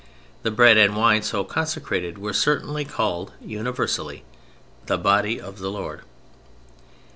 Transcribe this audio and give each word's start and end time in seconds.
The 0.41 0.49
bread 0.49 0.77
and 0.77 0.95
wine 0.97 1.21
so 1.21 1.43
consecrated 1.43 2.17
were 2.17 2.33
certainly 2.33 2.85
called 2.85 3.33
(universally) 3.39 4.23
the 4.87 4.97
Body 4.97 5.39
of 5.39 5.59
the 5.59 5.69
Lord. 5.69 6.01